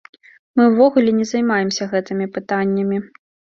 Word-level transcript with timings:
Мы 0.55 0.63
увогуле 0.71 1.13
на 1.19 1.27
займаемся 1.33 1.89
гэтымі 1.93 2.31
пытаннямі. 2.41 2.97